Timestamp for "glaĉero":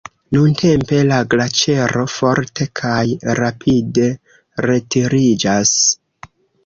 1.33-2.05